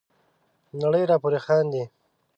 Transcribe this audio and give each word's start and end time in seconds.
نړۍ 0.81 1.03
را 1.09 1.15
پوري 1.21 1.39
خاندي. 1.45 1.83